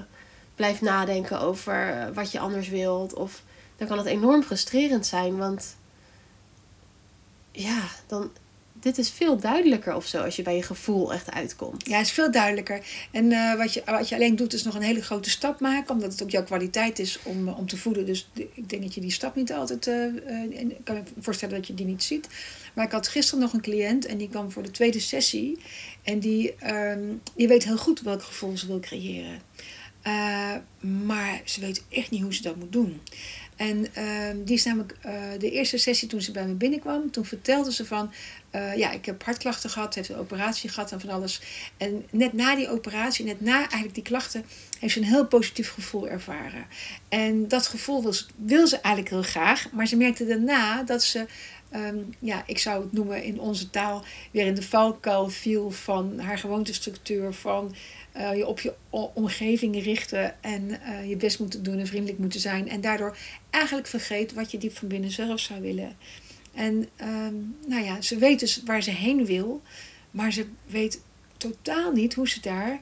[0.55, 3.43] blijft nadenken over wat je anders wilt, of,
[3.77, 5.37] dan kan het enorm frustrerend zijn.
[5.37, 5.75] Want
[7.51, 8.31] ja, dan,
[8.81, 11.87] dit is veel duidelijker of zo als je bij je gevoel echt uitkomt.
[11.87, 12.85] Ja, het is veel duidelijker.
[13.11, 15.93] En uh, wat, je, wat je alleen doet is nog een hele grote stap maken,
[15.93, 18.05] omdat het ook jouw kwaliteit is om, om te voelen.
[18.05, 19.87] Dus ik denk dat je die stap niet altijd.
[19.87, 20.13] Uh,
[20.43, 22.27] ik kan me voorstellen dat je die niet ziet.
[22.73, 25.59] Maar ik had gisteren nog een cliënt en die kwam voor de tweede sessie.
[26.03, 29.41] En die, um, die weet heel goed welk gevoel ze wil creëren.
[31.05, 33.01] Maar ze weet echt niet hoe ze dat moet doen.
[33.61, 37.11] En uh, die is namelijk uh, de eerste sessie toen ze bij me binnenkwam.
[37.11, 38.11] Toen vertelde ze van,
[38.55, 41.41] uh, ja, ik heb hartklachten gehad, heeft een operatie gehad en van alles.
[41.77, 44.45] En net na die operatie, net na eigenlijk die klachten,
[44.79, 46.65] heeft ze een heel positief gevoel ervaren.
[47.09, 51.03] En dat gevoel wil ze, wil ze eigenlijk heel graag, maar ze merkte daarna dat
[51.03, 51.25] ze
[51.75, 56.19] um, ja, ik zou het noemen in onze taal, weer in de valkuil viel van
[56.19, 57.75] haar gewoontestructuur, van
[58.17, 58.73] uh, je op je
[59.13, 62.69] omgeving richten en uh, je best moeten doen en vriendelijk moeten zijn.
[62.69, 63.17] En daardoor
[63.49, 65.95] eigenlijk vergeet wat je diep van binnen zelf zou willen.
[66.53, 69.61] En um, nou ja, ze weet dus waar ze heen wil,
[70.11, 71.01] maar ze weet
[71.37, 72.79] totaal niet hoe ze daar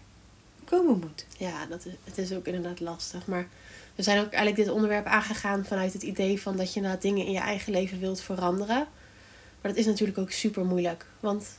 [0.63, 1.25] komen moet.
[1.37, 3.27] Ja, dat is, het is ook inderdaad lastig.
[3.27, 3.47] Maar
[3.95, 7.25] we zijn ook eigenlijk dit onderwerp aangegaan vanuit het idee van dat je nou dingen
[7.25, 8.87] in je eigen leven wilt veranderen.
[9.61, 11.05] Maar dat is natuurlijk ook super moeilijk.
[11.19, 11.58] Want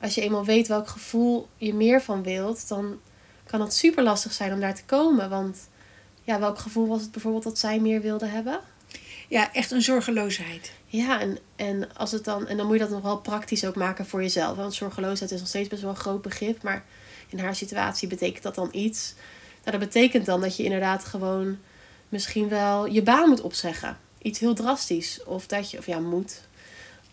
[0.00, 3.00] als je eenmaal weet welk gevoel je meer van wilt, dan
[3.46, 5.30] kan het super lastig zijn om daar te komen.
[5.30, 5.68] Want
[6.24, 8.60] ja, welk gevoel was het bijvoorbeeld dat zij meer wilde hebben?
[9.28, 10.72] Ja, echt een zorgeloosheid.
[10.86, 13.76] Ja, en, en, als het dan, en dan moet je dat nog wel praktisch ook
[13.76, 14.56] maken voor jezelf.
[14.56, 16.62] Want zorgeloosheid is nog steeds best wel een groot begrip.
[16.62, 16.84] Maar
[17.28, 19.14] in haar situatie betekent dat dan iets.
[19.64, 21.58] Nou, dat betekent dan dat je inderdaad gewoon
[22.08, 23.98] misschien wel je baan moet opzeggen.
[24.22, 25.24] Iets heel drastisch.
[25.24, 26.47] Of dat je, of ja, moet.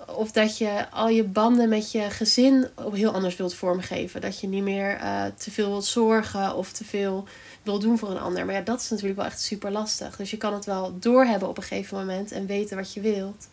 [0.08, 4.22] Of dat je al je banden met je gezin op heel anders wilt vormgeven.
[4.22, 7.28] Dat je niet meer uh, te veel wilt zorgen of te veel
[7.64, 8.46] wil doen voor een ander.
[8.46, 10.16] Maar ja, dat is natuurlijk wel echt super lastig.
[10.16, 13.48] Dus je kan het wel doorhebben op een gegeven moment en weten wat je wilt.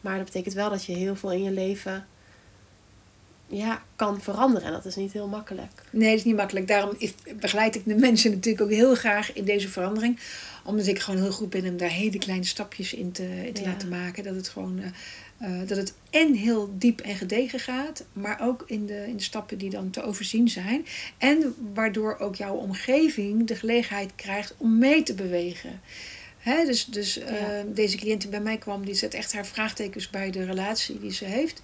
[0.00, 2.06] Maar dat betekent wel dat je heel veel in je leven
[3.46, 4.66] ja, kan veranderen.
[4.66, 5.82] En dat is niet heel makkelijk.
[5.90, 6.68] Nee, dat is niet makkelijk.
[6.68, 6.96] Daarom
[7.36, 10.18] begeleid ik de mensen natuurlijk ook heel graag in deze verandering.
[10.64, 13.62] Omdat ik gewoon heel goed ben om daar hele kleine stapjes in te, in te
[13.62, 13.68] ja.
[13.68, 14.24] laten maken.
[14.24, 14.80] Dat het gewoon
[15.44, 19.16] uh, uh, dat het en heel diep en gedegen gaat, maar ook in de, in
[19.16, 20.86] de stappen die dan te overzien zijn.
[21.18, 25.80] En waardoor ook jouw omgeving de gelegenheid krijgt om mee te bewegen.
[26.38, 27.22] Hè, dus dus ja.
[27.24, 31.00] uh, deze cliënt die bij mij kwam, die zet echt haar vraagtekens bij de relatie
[31.00, 31.62] die ze heeft.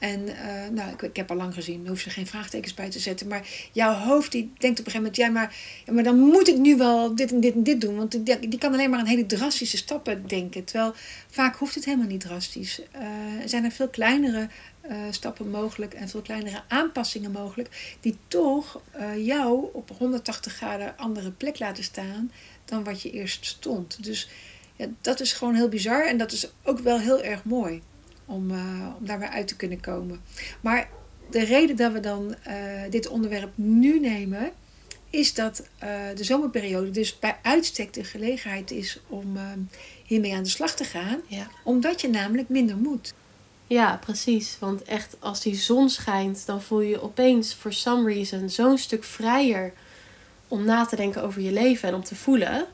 [0.00, 2.98] En uh, nou, ik, ik, heb al lang gezien, hoef je geen vraagtekens bij te
[2.98, 3.28] zetten.
[3.28, 5.56] Maar jouw hoofd die denkt op een gegeven moment, ja maar,
[5.94, 7.96] maar dan moet ik nu wel dit en dit en dit doen.
[7.96, 10.64] Want die, die kan alleen maar aan hele drastische stappen denken.
[10.64, 10.94] Terwijl
[11.30, 12.80] vaak hoeft het helemaal niet drastisch.
[12.96, 14.48] Uh, er zijn er veel kleinere
[14.90, 17.96] uh, stappen mogelijk en veel kleinere aanpassingen mogelijk.
[18.00, 18.80] Die toch
[19.16, 22.30] jou op 180 graden andere plek laten staan
[22.64, 24.04] dan wat je eerst stond.
[24.04, 24.28] Dus
[24.76, 27.82] ja, dat is gewoon heel bizar en dat is ook wel heel erg mooi
[28.30, 30.20] om, uh, om daar weer uit te kunnen komen.
[30.60, 30.88] Maar
[31.30, 32.54] de reden dat we dan uh,
[32.90, 34.50] dit onderwerp nu nemen,
[35.10, 39.38] is dat uh, de zomerperiode dus bij uitstek de gelegenheid is om
[40.04, 41.20] hiermee aan de slag te gaan.
[41.26, 41.46] Ja.
[41.64, 43.14] Omdat je namelijk minder moet.
[43.66, 44.56] Ja, precies.
[44.58, 48.78] Want echt, als die zon schijnt, dan voel je je opeens, for some reason, zo'n
[48.78, 49.72] stuk vrijer
[50.48, 52.66] om na te denken over je leven en om te voelen.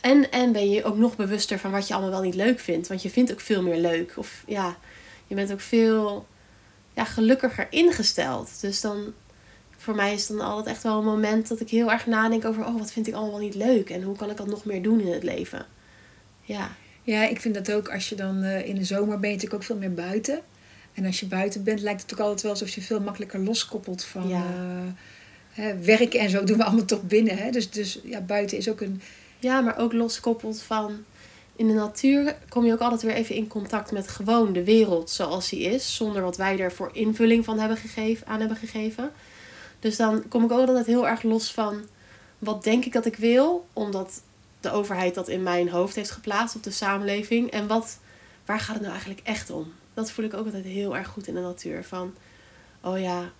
[0.00, 2.88] En, en ben je ook nog bewuster van wat je allemaal wel niet leuk vindt.
[2.88, 4.12] Want je vindt ook veel meer leuk.
[4.16, 4.76] Of ja,
[5.26, 6.26] je bent ook veel
[6.94, 8.60] ja, gelukkiger ingesteld.
[8.60, 9.12] Dus dan,
[9.76, 12.64] voor mij is dan altijd echt wel een moment dat ik heel erg nadenk over...
[12.64, 13.90] Oh, wat vind ik allemaal wel niet leuk?
[13.90, 15.66] En hoe kan ik dat nog meer doen in het leven?
[16.42, 16.70] Ja.
[17.02, 19.62] Ja, ik vind dat ook als je dan uh, in de zomer ben je natuurlijk
[19.62, 20.40] ook veel meer buiten.
[20.92, 24.04] En als je buiten bent, lijkt het ook altijd wel alsof je veel makkelijker loskoppelt
[24.04, 24.28] van...
[24.28, 24.36] Ja.
[24.36, 24.92] Uh,
[25.50, 27.36] hè, werk en zo doen we allemaal toch binnen.
[27.36, 27.50] Hè?
[27.50, 29.00] Dus, dus ja, buiten is ook een
[29.38, 31.04] ja, maar ook loskoppeld van
[31.56, 35.10] in de natuur kom je ook altijd weer even in contact met gewoon de wereld
[35.10, 39.12] zoals die is, zonder wat wij er voor invulling van hebben gegeven, aan hebben gegeven.
[39.80, 41.82] Dus dan kom ik ook altijd heel erg los van
[42.38, 44.22] wat denk ik dat ik wil, omdat
[44.60, 47.50] de overheid dat in mijn hoofd heeft geplaatst of de samenleving.
[47.50, 47.98] En wat,
[48.44, 49.72] waar gaat het nou eigenlijk echt om?
[49.94, 51.84] Dat voel ik ook altijd heel erg goed in de natuur.
[51.84, 52.14] Van,
[52.80, 53.32] oh ja,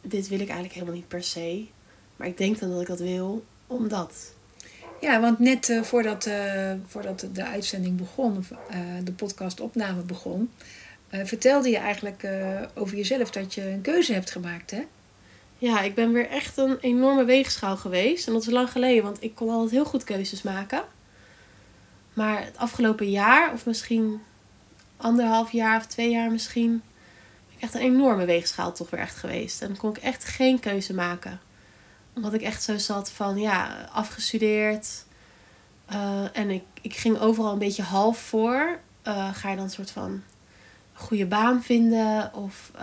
[0.00, 1.66] dit wil ik eigenlijk helemaal niet per se.
[2.16, 4.34] Maar ik denk dan dat ik dat wil, omdat.
[5.00, 8.56] Ja, want net uh, voordat, uh, voordat de uitzending begon, of uh,
[9.04, 10.50] de podcastopname begon,
[11.24, 12.28] vertelde je eigenlijk
[12.74, 14.86] over jezelf dat je een keuze hebt gemaakt, hè?
[15.58, 18.26] Ja, ik ben weer echt een enorme weegschaal geweest.
[18.26, 20.82] En dat is lang geleden, want ik kon altijd heel goed keuzes maken.
[22.14, 24.20] Maar het afgelopen jaar, of misschien
[24.96, 26.70] anderhalf jaar of twee jaar misschien,
[27.46, 29.62] ben ik echt een enorme weegschaal toch weer echt geweest.
[29.62, 31.40] En kon ik echt geen keuze maken.
[32.14, 35.04] Omdat ik echt zo zat van, ja, afgestudeerd.
[35.92, 38.78] Uh, en ik, ik ging overal een beetje half voor.
[39.06, 40.22] Uh, ga je dan een soort van
[40.92, 42.34] goede baan vinden?
[42.34, 42.82] Of, uh,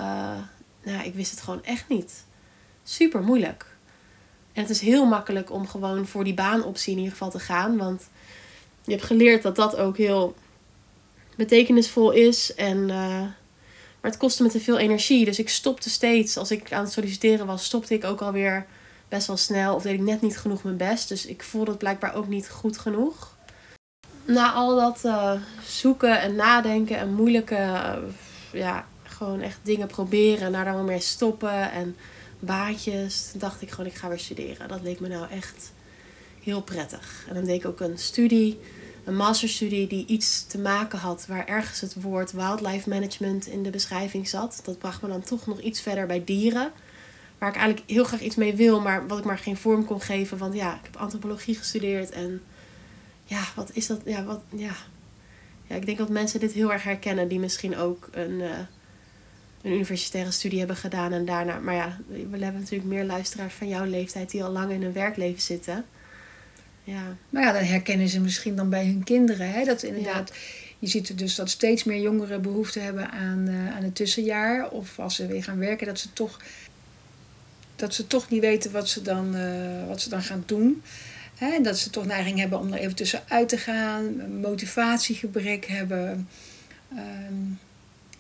[0.83, 2.25] nou, ik wist het gewoon echt niet.
[2.83, 3.65] Super moeilijk.
[4.53, 7.77] En het is heel makkelijk om gewoon voor die baanoptie in ieder geval te gaan.
[7.77, 8.09] Want
[8.83, 10.35] je hebt geleerd dat dat ook heel
[11.35, 12.55] betekenisvol is.
[12.55, 13.35] En, maar
[14.01, 15.25] het kostte me te veel energie.
[15.25, 16.37] Dus ik stopte steeds.
[16.37, 18.65] Als ik aan het solliciteren was, stopte ik ook alweer
[19.09, 19.75] best wel snel.
[19.75, 21.09] Of deed ik net niet genoeg mijn best.
[21.09, 23.35] Dus ik voelde het blijkbaar ook niet goed genoeg.
[24.25, 25.31] Na al dat uh,
[25.65, 27.95] zoeken en nadenken en moeilijke, uh,
[28.51, 30.51] ja, gewoon echt dingen proberen.
[30.51, 31.95] Naar daar wel meer stoppen en
[32.39, 33.31] baantjes.
[33.35, 34.67] dacht ik gewoon, ik ga weer studeren.
[34.67, 35.71] Dat leek me nou echt
[36.43, 37.25] heel prettig.
[37.27, 38.59] En dan deed ik ook een studie
[39.07, 43.69] een masterstudie die iets te maken had waar ergens het woord wildlife management in de
[43.69, 44.59] beschrijving zat.
[44.63, 46.71] Dat bracht me dan toch nog iets verder bij dieren.
[47.37, 50.01] Waar ik eigenlijk heel graag iets mee wil, maar wat ik maar geen vorm kon
[50.01, 50.37] geven.
[50.37, 52.41] Want ja, ik heb antropologie gestudeerd en
[53.23, 54.01] ja, wat is dat?
[54.05, 54.75] Ja, wat, ja.
[55.67, 58.49] ja ik denk dat mensen dit heel erg herkennen die misschien ook een, uh,
[59.61, 61.59] een universitaire studie hebben gedaan en daarna.
[61.59, 64.93] Maar ja, we hebben natuurlijk meer luisteraars van jouw leeftijd die al lang in hun
[64.93, 65.85] werkleven zitten.
[66.83, 67.15] Ja.
[67.29, 69.51] Maar ja, dan herkennen ze misschien dan bij hun kinderen.
[69.51, 69.63] Hè?
[69.63, 70.33] Dat inderdaad,
[70.79, 74.69] je ziet dus dat steeds meer jongeren behoefte hebben aan, uh, aan het tussenjaar.
[74.69, 76.39] Of als ze weer gaan werken, dat ze toch,
[77.77, 80.83] dat ze toch niet weten wat ze dan, uh, wat ze dan gaan doen.
[81.35, 81.61] Hè?
[81.61, 84.39] Dat ze toch neiging hebben om er even tussenuit te gaan.
[84.39, 86.27] Motivatiegebrek hebben.
[86.91, 87.59] Um,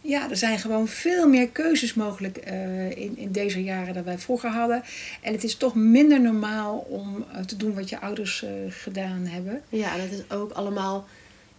[0.01, 4.17] ja, er zijn gewoon veel meer keuzes mogelijk uh, in, in deze jaren dan wij
[4.17, 4.83] vroeger hadden.
[5.21, 9.61] En het is toch minder normaal om uh, te doen wat je ouders gedaan hebben.
[9.69, 11.07] Ja, dat is ook allemaal.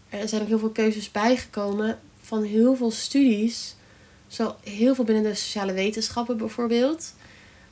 [0.09, 3.75] Er zijn ook heel veel keuzes bijgekomen van heel veel studies.
[4.27, 7.13] Zo heel veel binnen de sociale wetenschappen bijvoorbeeld.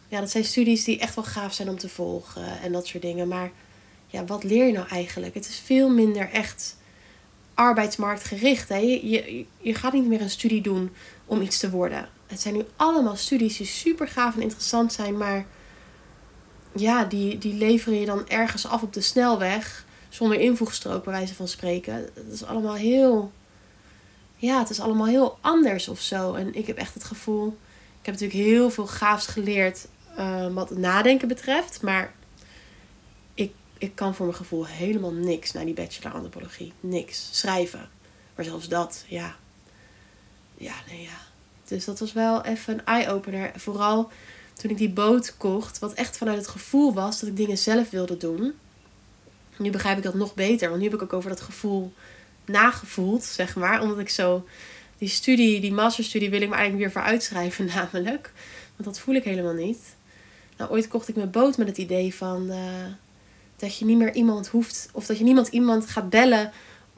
[0.09, 3.03] Ja, dat zijn studies die echt wel gaaf zijn om te volgen en dat soort
[3.03, 3.29] dingen.
[3.29, 3.51] Maar
[4.07, 5.35] ja, wat leer je nou eigenlijk?
[5.35, 6.77] Het is veel minder echt
[7.55, 8.69] arbeidsmarktgericht.
[8.69, 8.77] Hè?
[8.77, 10.91] Je, je, je gaat niet meer een studie doen
[11.25, 12.09] om iets te worden.
[12.27, 15.47] Het zijn nu allemaal studies die super gaaf en interessant zijn, maar
[16.75, 21.35] ja, die, die leveren je dan ergens af op de snelweg zonder invoegstrook, bij wijze
[21.35, 21.95] van spreken.
[21.95, 23.33] Het is allemaal heel.
[24.37, 26.35] Ja, het is allemaal heel anders of zo.
[26.35, 27.47] En ik heb echt het gevoel.
[28.01, 29.87] Ik heb natuurlijk heel veel gaafs geleerd
[30.19, 31.83] uh, wat het nadenken betreft.
[31.83, 32.15] Maar
[33.79, 36.73] ik kan voor mijn gevoel helemaal niks naar die bachelor antropologie.
[36.81, 37.29] Niks.
[37.33, 37.89] Schrijven.
[38.35, 39.37] Maar zelfs dat, ja.
[40.55, 41.21] Ja, nee, ja.
[41.65, 43.53] Dus dat was wel even een eye-opener.
[43.57, 44.11] Vooral
[44.55, 47.91] toen ik die boot kocht, wat echt vanuit het gevoel was dat ik dingen zelf
[47.91, 48.55] wilde doen.
[49.57, 51.93] Nu begrijp ik dat nog beter, want nu heb ik ook over dat gevoel
[52.45, 53.83] nagevoeld, zeg maar.
[53.83, 54.47] Omdat ik zo
[54.99, 58.33] die studie, die masterstudie, wil ik me eigenlijk weer voor uitschrijven, namelijk.
[58.77, 59.95] Want dat voel ik helemaal niet.
[60.57, 62.51] Nou, ooit kocht ik mijn boot met het idee van.
[62.51, 62.57] Uh,
[63.57, 66.53] dat je niet meer iemand hoeft, of dat je niemand iemand gaat bellen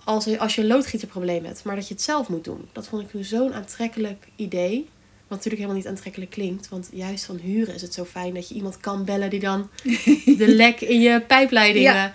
[0.04, 2.68] als, als je een loodgieterprobleem hebt, maar dat je het zelf moet doen.
[2.72, 4.88] Dat vond ik nu zo'n aantrekkelijk idee.
[5.28, 6.68] Wat natuurlijk helemaal niet aantrekkelijk klinkt.
[6.68, 9.70] Want juist van huren is het zo fijn dat je iemand kan bellen die dan
[10.42, 11.94] de lek in je pijpleidingen.
[11.94, 12.12] Ja.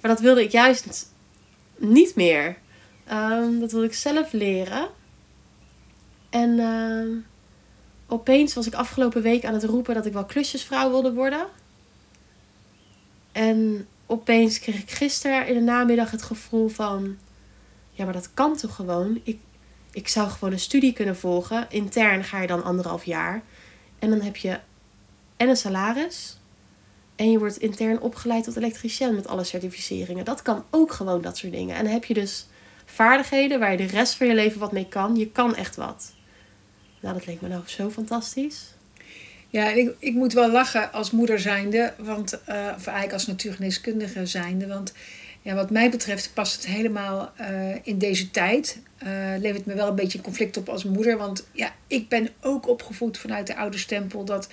[0.00, 1.08] Maar dat wilde ik juist
[1.76, 2.56] niet meer.
[3.12, 4.88] Um, dat wilde ik zelf leren.
[6.30, 7.16] En uh,
[8.14, 11.46] opeens was ik afgelopen week aan het roepen dat ik wel klusjesvrouw wilde worden.
[13.32, 17.16] En opeens kreeg ik gisteren in de namiddag het gevoel van...
[17.90, 19.20] Ja, maar dat kan toch gewoon?
[19.24, 19.38] Ik,
[19.90, 21.66] ik zou gewoon een studie kunnen volgen.
[21.70, 23.42] Intern ga je dan anderhalf jaar.
[23.98, 24.58] En dan heb je
[25.36, 26.38] en een salaris.
[27.16, 30.24] En je wordt intern opgeleid tot elektricien met alle certificeringen.
[30.24, 31.76] Dat kan ook gewoon dat soort dingen.
[31.76, 32.46] En dan heb je dus
[32.84, 35.16] vaardigheden waar je de rest van je leven wat mee kan.
[35.16, 36.12] Je kan echt wat.
[37.04, 38.74] Nou, dat leek me nou zo fantastisch.
[39.50, 44.26] Ja, ik, ik moet wel lachen als moeder zijnde, want, uh, of eigenlijk als natuurgeneeskundige
[44.26, 44.66] zijnde.
[44.66, 44.92] Want
[45.42, 48.78] ja, wat mij betreft past het helemaal uh, in deze tijd.
[49.02, 51.16] Uh, levert me wel een beetje conflict op als moeder.
[51.16, 54.48] Want ja, ik ben ook opgevoed vanuit de oude stempel dat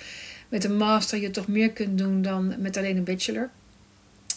[0.48, 3.50] met een master je toch meer kunt doen dan met alleen een bachelor.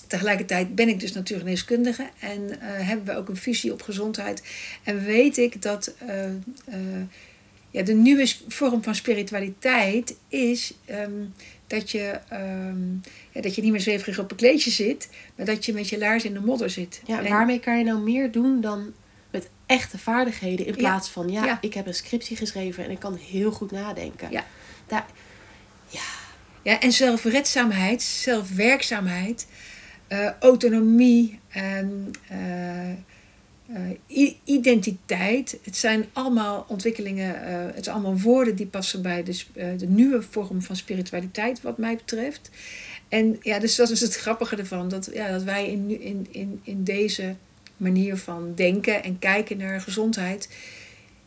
[0.07, 4.43] Tegelijkertijd ben ik dus natuurgeneeskundige en hebben we ook een visie op gezondheid.
[4.83, 5.93] En weet ik dat
[7.75, 11.11] ja, de nieuwe vorm van spiritualiteit is ehm,
[11.67, 12.93] dat, je, ehm,
[13.31, 15.97] ja, dat je niet meer zweverig op een kleedje zit, maar dat je met je
[15.97, 17.01] laars in de modder zit.
[17.05, 18.93] Ja, En- waarmee kan je nou meer doen dan
[19.31, 20.77] met echte vaardigheden in Ja.
[20.79, 21.57] plaats van ja, Ja.
[21.61, 24.31] ik heb een scriptie geschreven en ik kan heel goed nadenken.
[24.31, 24.45] Ja.
[24.87, 25.05] Daar,
[26.63, 29.47] Ja, en zelfredzaamheid, zelfwerkzaamheid,
[30.07, 32.89] eh, autonomie, en, eh,
[33.67, 35.57] eh, identiteit.
[35.63, 39.87] Het zijn allemaal ontwikkelingen, eh, het zijn allemaal woorden die passen bij de, eh, de
[39.87, 42.49] nieuwe vorm van spiritualiteit, wat mij betreft.
[43.07, 46.59] En ja, dus dat is het grappige ervan, dat, ja, dat wij in, in, in,
[46.63, 47.35] in deze
[47.77, 50.49] manier van denken en kijken naar gezondheid.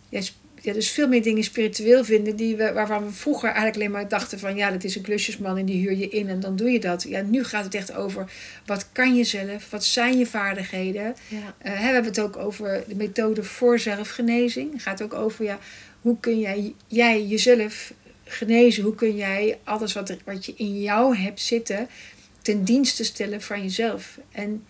[0.08, 0.20] Ja,
[0.68, 4.08] ja, dus veel meer dingen spiritueel vinden die we, waarvan we vroeger eigenlijk alleen maar
[4.08, 6.70] dachten van ja, dat is een klusjesman en die huur je in en dan doe
[6.70, 7.02] je dat.
[7.02, 8.32] Ja, nu gaat het echt over
[8.66, 11.14] wat kan je zelf, wat zijn je vaardigheden.
[11.28, 11.54] ja.
[11.58, 14.72] Eh, we hebben het ook over de methode voor zelfgenezing.
[14.72, 15.58] Het gaat ook over ja,
[16.00, 17.92] hoe kun jij, jij jezelf
[18.24, 18.82] genezen?
[18.82, 21.88] Hoe kun jij alles wat, er, wat je in jou hebt zitten
[22.42, 24.18] ten dienste stellen van jezelf?
[24.32, 24.64] En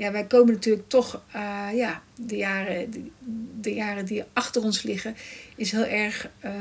[0.00, 2.90] ja, wij komen natuurlijk toch, eh, ja, de jaren,
[3.60, 5.14] de, jaren die achter ons liggen,
[5.56, 6.54] is heel erg ehm,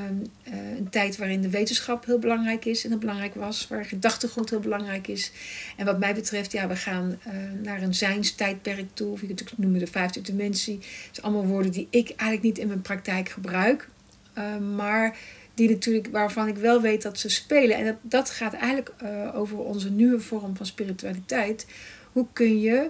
[0.43, 4.49] eh, een tijd waarin de wetenschap heel belangrijk is en heel belangrijk was, waar gedachtegoed
[4.49, 5.32] heel belangrijk is.
[5.78, 9.39] En wat mij betreft, ja, we gaan eh, naar een zijnstijdperk toe, of je kunt
[9.39, 10.75] het noemen de vijfde dimensie.
[10.75, 13.89] Het zijn allemaal woorden die ik eigenlijk niet in mijn praktijk gebruik,
[14.34, 15.17] eh, maar
[15.54, 17.78] die natuurlijk, waarvan ik wel weet dat ze spelen.
[17.78, 18.93] En dat, dat gaat eigenlijk
[19.34, 21.67] over onze nieuwe vorm van spiritualiteit.
[22.12, 22.89] Hoe kun je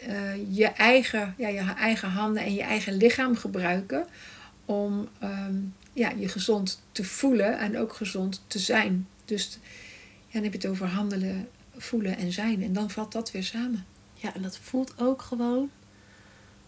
[0.00, 4.06] eh, je, eigen, ja, je eigen handen en je eigen lichaam gebruiken
[4.64, 5.54] om ehm,
[5.92, 9.08] ja, je gezond te voelen en ook gezond te zijn.
[9.24, 9.58] Dus
[10.26, 12.62] ja, dan heb je het over handelen, voelen en zijn.
[12.62, 13.84] En dan valt dat weer samen.
[14.14, 15.70] ja, en dat voelt ook gewoon.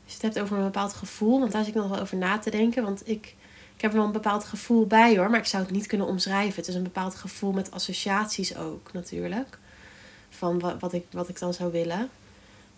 [0.05, 2.17] Als je het hebt over een bepaald gevoel, want daar zit ik nog wel over
[2.17, 2.83] na te denken.
[2.83, 3.35] Want ik,
[3.75, 6.07] ik heb er wel een bepaald gevoel bij hoor, maar ik zou het niet kunnen
[6.07, 6.57] omschrijven.
[6.57, 9.59] Het is een bepaald gevoel met associaties ook natuurlijk.
[10.29, 12.11] Van wat, wat, ik, wat ik dan zou willen.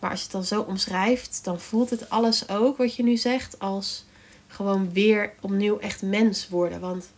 [0.02, 3.16] Maar als je het dan zo omschrijft, dan voelt het alles ook wat je nu
[3.16, 4.04] zegt als
[4.46, 6.80] gewoon weer opnieuw echt mens worden.
[6.80, 7.10] Want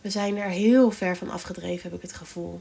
[0.00, 2.60] we zijn er heel ver van afgedreven, heb ik het gevoel.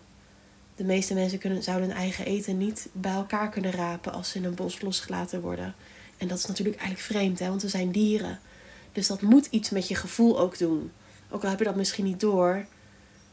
[0.75, 4.37] De meeste mensen kunnen, zouden hun eigen eten niet bij elkaar kunnen rapen als ze
[4.37, 5.75] in een bos losgelaten worden.
[6.17, 8.39] En dat is natuurlijk eigenlijk vreemd, hè, want we zijn dieren.
[8.91, 10.91] Dus dat moet iets met je gevoel ook doen.
[11.29, 12.65] Ook al heb je dat misschien niet door,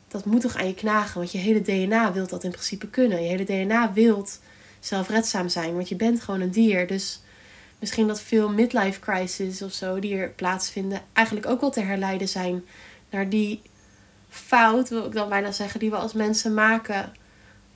[0.09, 1.19] dat moet toch aan je knagen.
[1.19, 3.23] Want je hele DNA wil dat in principe kunnen.
[3.23, 4.41] Je hele DNA wilt
[4.87, 6.87] zelfredzaam zijn, want je bent gewoon een dier.
[6.87, 7.21] Dus
[7.79, 12.29] misschien dat veel midlife crisis of zo die er plaatsvinden, eigenlijk ook wel te herleiden
[12.29, 12.65] zijn
[13.11, 13.63] naar die
[14.29, 17.13] fout, wil ik dan bijna zeggen, die we als mensen maken.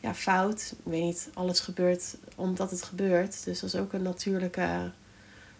[0.01, 0.75] Ja, fout.
[0.79, 3.44] Ik weet niet, alles gebeurt omdat het gebeurt.
[3.44, 4.90] Dus dat is ook een natuurlijke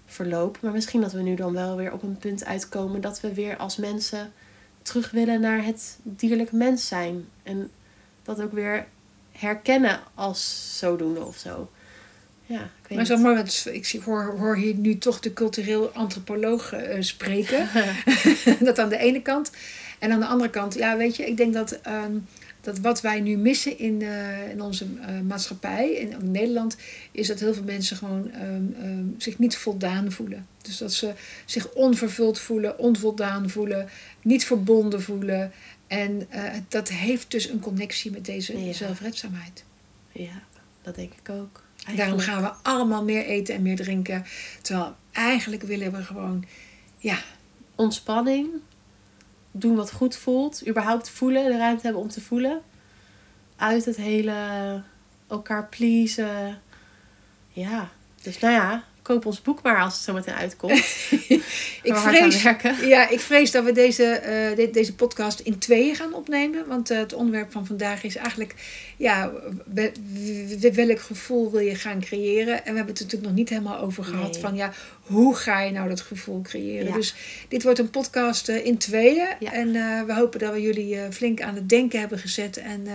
[0.06, 0.58] verloop.
[0.61, 3.56] Maar misschien dat we nu dan wel weer op een punt uitkomen dat we weer
[3.56, 4.32] als mensen
[4.82, 7.28] terug willen naar het dierlijk mens zijn.
[7.42, 7.70] En
[8.22, 8.87] dat ook weer
[9.38, 11.70] herkennen als zodoende of zo.
[12.46, 15.90] Ja, ik weet Maar mooi, want ik zie- hoor, hoor hier nu toch de cultureel
[15.90, 17.68] antropoloog eh, spreken.
[18.61, 19.51] dat aan de ene kant.
[19.98, 22.12] En aan de andere kant, ja, weet je, ik denk dat, ehm,
[22.61, 26.77] dat wat wij nu missen in, eh, in onze eh, maatschappij, in, in Nederland,
[27.12, 30.46] is dat heel veel mensen gewoon ehm, ehm, zich niet voldaan voelen.
[30.62, 31.12] Dus dat ze
[31.44, 33.88] zich onvervuld voelen, onvoldaan voelen,
[34.22, 35.53] niet verbonden voelen.
[35.88, 38.72] En eh, dat heeft dus een connectie met deze Ja.
[38.72, 39.64] zelfredzaamheid.
[40.12, 40.42] Ja,
[40.83, 41.62] dat denk ik ook.
[41.96, 44.24] Daarom gaan we allemaal meer eten en meer drinken.
[44.62, 46.44] Terwijl eigenlijk willen we gewoon,
[46.98, 47.18] ja,
[47.74, 48.48] ontspanning,
[49.53, 52.61] doen wat goed voelt, überhaupt voelen, de ruimte hebben om te voelen.
[53.57, 54.35] Uit het hele
[55.29, 56.61] elkaar pleasen.
[57.48, 57.90] Ja,
[58.22, 60.73] dus nou ja, koop ons boek maar als het zo meteen uitkomt.
[61.83, 62.42] ik vrees,
[62.83, 66.66] ja, ik vrees dat we deze, eh, de- deze podcast in tweeën gaan opnemen.
[66.66, 68.54] Want eh, het onderwerp van vandaag is eigenlijk,
[68.96, 69.33] ja,
[69.73, 69.92] we-
[70.61, 72.54] we- welk gevoel wil je gaan creëren?
[72.56, 74.40] En we hebben het natuurlijk nog niet helemaal over gehad Nee.
[74.40, 76.87] van, ja, hoe ga je nou dat gevoel creëren?
[76.88, 76.94] Ja.
[76.94, 77.15] Dus
[77.48, 79.29] dit wordt een podcast eh, in tweeën.
[79.40, 79.52] Ja.
[79.52, 79.73] En
[80.06, 82.56] we hopen dat we jullie flink aan het denken hebben gezet.
[82.56, 82.87] En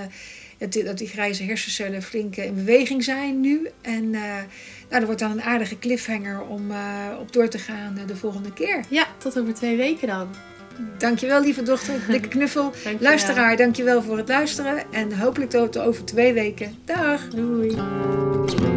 [0.70, 3.68] dat, die, grijze hersencellen flink eh, in beweging zijn nu.
[3.82, 4.45] En eh, nou,
[4.89, 6.78] dat wordt dan een aardige cliffhanger om eh,
[7.20, 8.84] op door te gaan de volgende keer.
[8.89, 10.28] Ja, tot over twee weken dan.
[10.97, 11.93] Dankjewel, lieve dochter.
[12.09, 12.64] Dikke knuffel.
[12.64, 12.97] Dankjewel.
[12.99, 14.84] Luisteraar, dankjewel voor het luisteren.
[14.91, 16.76] En hopelijk tot over twee weken.
[16.86, 17.28] Dag!
[17.28, 18.72] Doei.